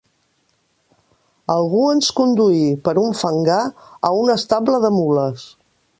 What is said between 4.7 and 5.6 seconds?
de mules